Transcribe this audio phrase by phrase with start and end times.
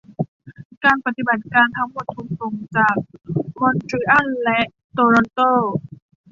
[0.85, 2.95] การปฏิบัติการทั้งหมดถูกส่งจาก
[3.59, 4.59] มอนทรีอัล และ
[4.93, 5.39] โตรอนโต